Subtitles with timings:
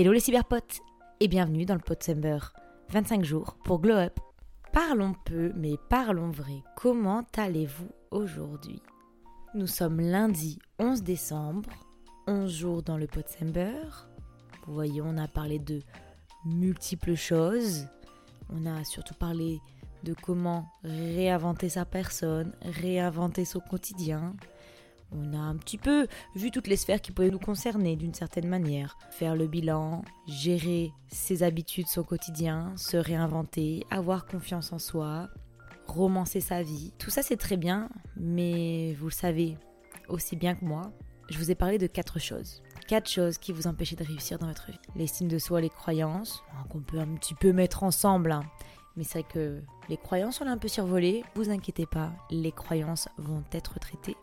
[0.00, 0.78] Hello les cyberpotes
[1.18, 2.38] et bienvenue dans le Potsember.
[2.90, 4.20] 25 jours pour Glow Up.
[4.72, 6.62] Parlons peu mais parlons vrai.
[6.76, 8.80] Comment allez-vous aujourd'hui?
[9.56, 11.68] Nous sommes lundi 11 décembre,
[12.28, 13.74] 11 jours dans le Potsember.
[14.68, 15.82] Vous voyez, on a parlé de
[16.44, 17.88] multiples choses.
[18.50, 19.58] On a surtout parlé
[20.04, 24.36] de comment réinventer sa personne, réinventer son quotidien,
[25.12, 28.48] on a un petit peu vu toutes les sphères qui pouvaient nous concerner d'une certaine
[28.48, 28.98] manière.
[29.10, 35.28] Faire le bilan, gérer ses habitudes, son quotidien, se réinventer, avoir confiance en soi,
[35.86, 36.92] romancer sa vie.
[36.98, 39.56] Tout ça c'est très bien, mais vous le savez
[40.08, 40.92] aussi bien que moi,
[41.30, 42.62] je vous ai parlé de quatre choses.
[42.86, 44.78] Quatre choses qui vous empêchaient de réussir dans votre vie.
[44.96, 48.32] L'estime de soi, les croyances, qu'on peut un petit peu mettre ensemble.
[48.32, 48.44] Hein.
[48.96, 51.22] Mais c'est vrai que les croyances, on l'a un peu survolé.
[51.34, 54.16] Vous inquiétez pas, les croyances vont être traitées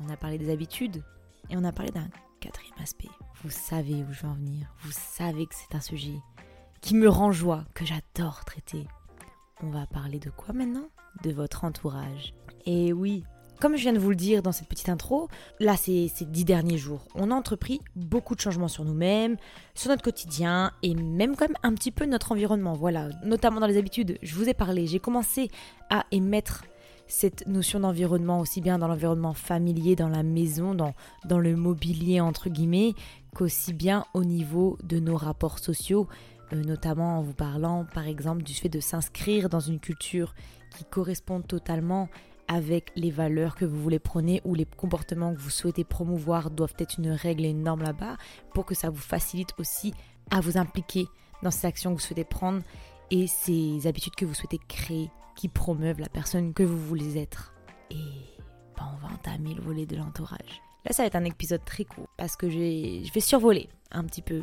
[0.00, 1.02] on a parlé des habitudes
[1.50, 2.08] et on a parlé d'un
[2.40, 3.08] quatrième aspect.
[3.42, 4.72] Vous savez où je veux en venir.
[4.80, 6.18] Vous savez que c'est un sujet
[6.80, 8.86] qui me rend joie, que j'adore traiter.
[9.62, 10.88] On va parler de quoi maintenant?
[11.22, 12.34] De votre entourage.
[12.66, 13.24] Et oui,
[13.60, 15.28] comme je viens de vous le dire dans cette petite intro,
[15.60, 17.06] là, c'est ces dix derniers jours.
[17.14, 19.36] On a entrepris beaucoup de changements sur nous-mêmes,
[19.74, 22.74] sur notre quotidien et même quand même un petit peu notre environnement.
[22.74, 24.18] Voilà, notamment dans les habitudes.
[24.22, 25.50] Je vous ai parlé, j'ai commencé
[25.88, 26.64] à émettre
[27.06, 32.20] cette notion d'environnement, aussi bien dans l'environnement familier, dans la maison, dans, dans le mobilier,
[32.20, 32.94] entre guillemets,
[33.34, 36.08] qu'aussi bien au niveau de nos rapports sociaux,
[36.52, 40.34] euh, notamment en vous parlant, par exemple, du fait de s'inscrire dans une culture
[40.76, 42.08] qui correspond totalement
[42.48, 46.74] avec les valeurs que vous voulez prôner ou les comportements que vous souhaitez promouvoir doivent
[46.78, 48.16] être une règle et une norme là-bas
[48.52, 49.94] pour que ça vous facilite aussi
[50.30, 51.06] à vous impliquer
[51.42, 52.62] dans ces actions que vous souhaitez prendre
[53.10, 57.54] et ces habitudes que vous souhaitez créer qui promeuvent la personne que vous voulez être.
[57.90, 57.96] Et
[58.76, 60.62] ben, on va entamer le volet de l'entourage.
[60.84, 64.22] Là, ça va être un épisode très court parce que je vais survoler un petit
[64.22, 64.42] peu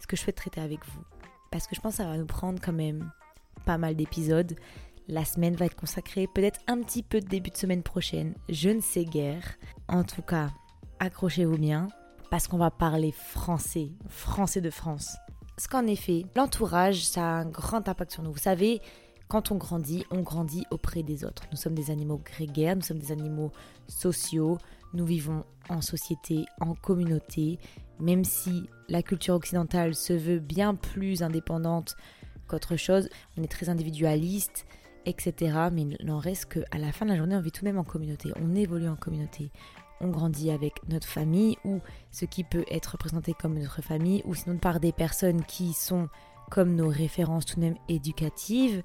[0.00, 1.02] ce que je souhaite traiter avec vous.
[1.50, 3.10] Parce que je pense que ça va nous prendre quand même
[3.66, 4.54] pas mal d'épisodes.
[5.08, 8.70] La semaine va être consacrée, peut-être un petit peu de début de semaine prochaine, je
[8.70, 9.56] ne sais guère.
[9.88, 10.50] En tout cas,
[11.00, 11.88] accrochez-vous bien
[12.30, 15.16] parce qu'on va parler français, français de France.
[15.54, 18.32] Parce qu'en effet, l'entourage, ça a un grand impact sur nous.
[18.32, 18.80] Vous savez,
[19.32, 21.44] quand on grandit, on grandit auprès des autres.
[21.52, 23.50] Nous sommes des animaux grégaires, nous sommes des animaux
[23.88, 24.58] sociaux,
[24.92, 27.58] nous vivons en société, en communauté,
[27.98, 31.96] même si la culture occidentale se veut bien plus indépendante
[32.46, 34.66] qu'autre chose, on est très individualiste,
[35.06, 35.68] etc.
[35.72, 37.78] Mais il n'en reste qu'à la fin de la journée, on vit tout de même
[37.78, 39.50] en communauté, on évolue en communauté.
[40.02, 44.34] On grandit avec notre famille ou ce qui peut être représenté comme notre famille ou
[44.34, 46.10] sinon par des personnes qui sont
[46.52, 48.82] comme nos références tout de même éducatives,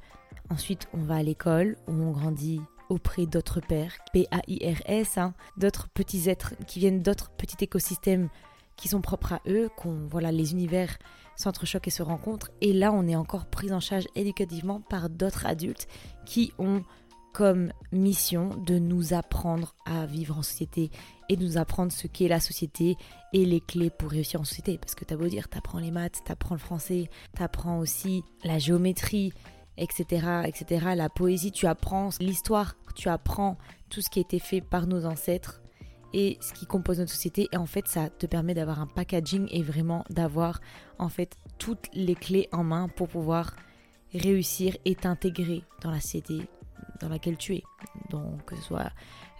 [0.49, 6.29] Ensuite, on va à l'école où on grandit auprès d'autres pères, P-A-I-R-S, hein, d'autres petits
[6.29, 8.29] êtres qui viennent d'autres petits écosystèmes
[8.77, 10.97] qui sont propres à eux, qu'on voilà, les univers
[11.35, 12.51] s'entrechoquent et se rencontrent.
[12.61, 15.87] Et là, on est encore pris en charge éducativement par d'autres adultes
[16.25, 16.83] qui ont
[17.33, 20.89] comme mission de nous apprendre à vivre en société
[21.29, 22.97] et de nous apprendre ce qu'est la société
[23.33, 24.77] et les clés pour réussir en société.
[24.77, 29.33] Parce que t'as beau dire, t'apprends les maths, t'apprends le français, t'apprends aussi la géométrie,
[29.77, 30.87] etc., etc.
[30.95, 33.57] La poésie, tu apprends l'histoire, tu apprends
[33.89, 35.61] tout ce qui a été fait par nos ancêtres
[36.13, 37.47] et ce qui compose notre société.
[37.51, 40.59] Et en fait, ça te permet d'avoir un packaging et vraiment d'avoir
[40.97, 43.55] en fait toutes les clés en main pour pouvoir
[44.13, 46.47] réussir et t'intégrer dans la société
[46.99, 47.63] dans laquelle tu es.
[48.09, 48.91] Donc, que ce soit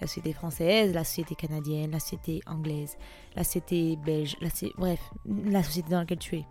[0.01, 2.97] la société française, la société canadienne, la société anglaise,
[3.35, 6.45] la société belge, la, bref, la société dans laquelle tu es.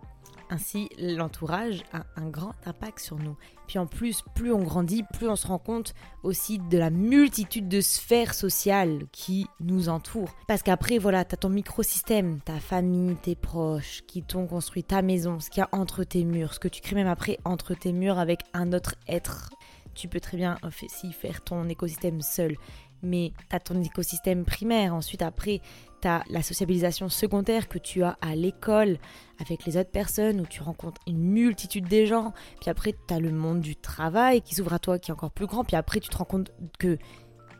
[0.49, 3.35] Ainsi, l'entourage a un grand impact sur nous.
[3.67, 7.67] Puis en plus, plus on grandit, plus on se rend compte aussi de la multitude
[7.67, 10.33] de sphères sociales qui nous entourent.
[10.47, 15.41] Parce qu'après, voilà, t'as ton microsystème, ta famille, tes proches, qui t'ont construit ta maison,
[15.41, 17.91] ce qu'il y a entre tes murs, ce que tu crées même après entre tes
[17.91, 19.49] murs avec un autre être.
[19.97, 22.55] Tu peux très bien aussi faire ton écosystème seul
[23.01, 24.93] mais tu as ton écosystème primaire.
[24.93, 25.61] Ensuite, après,
[26.01, 28.97] tu as la sociabilisation secondaire que tu as à l'école
[29.39, 32.33] avec les autres personnes où tu rencontres une multitude de gens.
[32.59, 35.31] Puis après, tu as le monde du travail qui s'ouvre à toi, qui est encore
[35.31, 35.63] plus grand.
[35.63, 36.97] Puis après, tu te rends compte que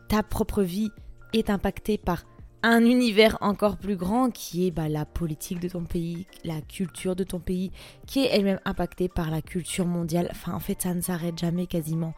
[0.08, 0.90] ta propre vie
[1.32, 2.24] est impactée par
[2.62, 7.14] un univers encore plus grand qui est bah, la politique de ton pays, la culture
[7.16, 7.70] de ton pays,
[8.06, 10.28] qui est elle-même impactée par la culture mondiale.
[10.32, 12.14] Enfin, en fait, ça ne s'arrête jamais quasiment.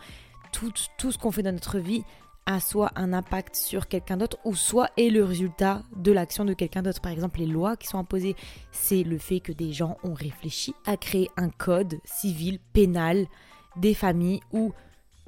[0.52, 2.04] Tout, tout ce qu'on fait dans notre vie
[2.46, 6.54] a soit un impact sur quelqu'un d'autre ou soit est le résultat de l'action de
[6.54, 7.00] quelqu'un d'autre.
[7.00, 8.34] Par exemple, les lois qui sont imposées,
[8.72, 13.26] c'est le fait que des gens ont réfléchi à créer un code civil, pénal
[13.76, 14.72] des familles où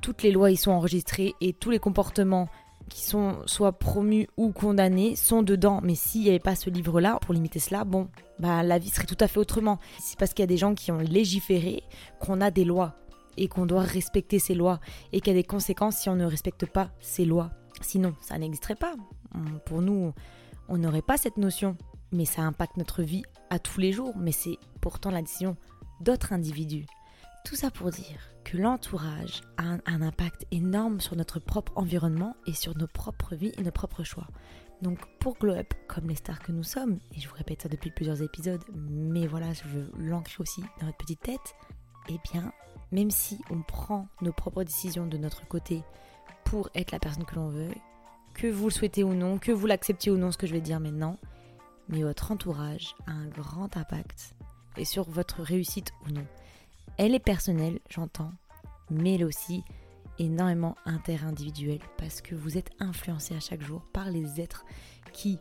[0.00, 2.48] toutes les lois y sont enregistrées et tous les comportements
[2.88, 5.80] qui sont soit promus ou condamnés sont dedans.
[5.82, 8.08] Mais s'il n'y avait pas ce livre-là, pour limiter cela, bon,
[8.38, 9.78] bah la vie serait tout à fait autrement.
[10.00, 11.82] C'est parce qu'il y a des gens qui ont légiféré
[12.20, 12.94] qu'on a des lois
[13.36, 14.80] et qu'on doit respecter ces lois
[15.12, 17.50] et qu'il y a des conséquences si on ne respecte pas ces lois.
[17.80, 18.94] Sinon, ça n'existerait pas.
[19.64, 20.12] Pour nous,
[20.68, 21.76] on n'aurait pas cette notion.
[22.12, 24.14] Mais ça impacte notre vie à tous les jours.
[24.18, 25.56] Mais c'est pourtant la décision
[26.00, 26.84] d'autres individus.
[27.44, 32.52] Tout ça pour dire que l'entourage a un, impact énorme sur notre propre environnement et
[32.52, 34.26] sur nos propres vies et nos propres choix.
[34.80, 37.68] Donc pour Glow Up, comme les stars que nous sommes, et je vous répète ça
[37.68, 41.54] depuis plusieurs épisodes, mais voilà, je veux l'ancrer aussi dans votre petite tête,
[42.08, 42.52] eh bien,
[42.90, 45.82] même si on prend nos propres décisions de notre côté
[46.44, 47.70] pour être la personne que l'on veut,
[48.34, 50.60] que vous le souhaitez ou non, que vous l'acceptiez ou non, ce que je vais
[50.60, 51.18] dire maintenant,
[51.88, 54.34] mais votre entourage a un grand impact
[54.76, 56.26] et sur votre réussite ou non.
[57.04, 58.30] Elle est personnelle, j'entends,
[58.88, 59.64] mais elle aussi
[60.20, 64.64] énormément interindividuelle parce que vous êtes influencé à chaque jour par les êtres
[65.12, 65.40] qui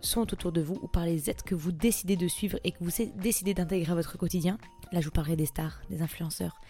[0.00, 2.78] sont autour de vous ou par les êtres que vous décidez de suivre et que
[2.78, 4.56] vous décidez d'intégrer à votre quotidien.
[4.92, 6.60] Là, je vous parlerai des stars, des influenceurs,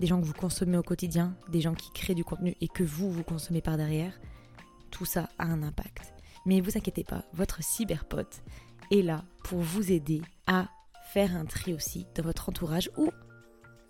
[0.00, 2.84] des gens que vous consommez au quotidien, des gens qui créent du contenu et que
[2.84, 4.18] vous, vous consommez par derrière.
[4.92, 6.14] Tout ça a un impact.
[6.46, 8.42] Mais vous inquiétez pas, votre cyberpote
[8.90, 10.68] est là pour vous aider à
[11.12, 13.10] faire un tri aussi dans votre entourage ou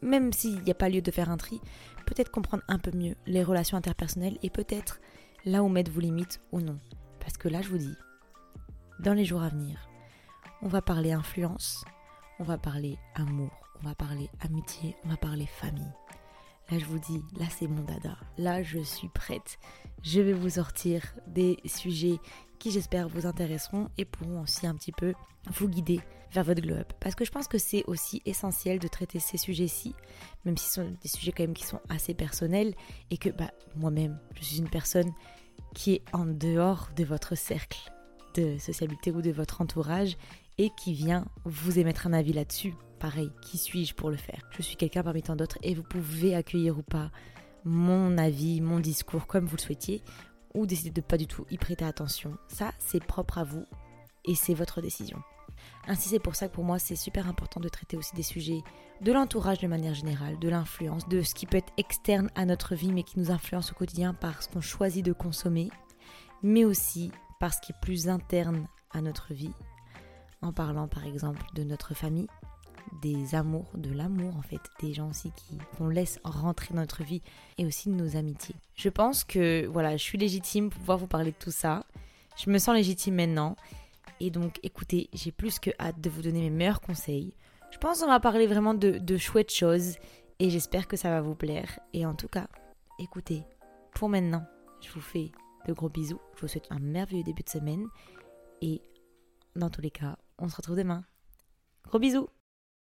[0.04, 1.60] même s'il n'y a pas lieu de faire un tri,
[2.06, 5.00] peut-être comprendre un peu mieux les relations interpersonnelles et peut-être
[5.44, 6.78] là où mettre vos limites ou non.
[7.20, 7.94] Parce que là, je vous dis,
[9.00, 9.88] dans les jours à venir,
[10.62, 11.84] on va parler influence,
[12.38, 15.92] on va parler amour, on va parler amitié, on va parler famille.
[16.70, 18.16] Là, je vous dis, là, c'est mon dada.
[18.38, 19.58] Là, je suis prête.
[20.02, 22.18] Je vais vous sortir des sujets
[22.70, 25.14] j'espère, vous intéresseront et pourront aussi un petit peu
[25.52, 26.00] vous guider
[26.32, 26.92] vers votre glow up.
[27.00, 29.94] Parce que je pense que c'est aussi essentiel de traiter ces sujets-ci,
[30.44, 32.74] même si ce sont des sujets quand même qui sont assez personnels
[33.10, 35.12] et que bah, moi-même, je suis une personne
[35.74, 37.92] qui est en dehors de votre cercle
[38.34, 40.16] de sociabilité ou de votre entourage
[40.58, 42.74] et qui vient vous émettre un avis là-dessus.
[42.98, 44.48] Pareil, qui suis-je pour le faire?
[44.50, 47.10] Je suis quelqu'un parmi tant d'autres et vous pouvez accueillir ou pas
[47.64, 50.02] mon avis, mon discours comme vous le souhaitiez
[50.54, 52.36] ou décider de pas du tout y prêter attention.
[52.48, 53.64] Ça, c'est propre à vous
[54.24, 55.18] et c'est votre décision.
[55.86, 58.62] Ainsi, c'est pour ça que pour moi, c'est super important de traiter aussi des sujets
[59.00, 62.74] de l'entourage de manière générale, de l'influence, de ce qui peut être externe à notre
[62.74, 65.70] vie mais qui nous influence au quotidien par ce qu'on choisit de consommer,
[66.42, 67.10] mais aussi
[67.40, 69.52] par ce qui est plus interne à notre vie,
[70.40, 72.28] en parlant par exemple de notre famille,
[73.02, 77.02] des amours, de l'amour en fait, des gens aussi qui qu'on laisse rentrer dans notre
[77.02, 77.22] vie
[77.58, 78.54] et aussi de nos amitiés.
[78.74, 81.84] Je pense que voilà, je suis légitime pour pouvoir vous parler de tout ça.
[82.36, 83.56] Je me sens légitime maintenant.
[84.20, 87.34] Et donc écoutez, j'ai plus que hâte de vous donner mes meilleurs conseils.
[87.70, 89.96] Je pense qu'on va parler vraiment de, de chouettes choses
[90.38, 91.80] et j'espère que ça va vous plaire.
[91.92, 92.46] Et en tout cas,
[92.98, 93.44] écoutez,
[93.94, 94.46] pour maintenant,
[94.80, 95.32] je vous fais
[95.66, 96.20] de gros bisous.
[96.36, 97.86] Je vous souhaite un merveilleux début de semaine.
[98.60, 98.80] Et
[99.56, 101.04] dans tous les cas, on se retrouve demain.
[101.84, 102.28] Gros bisous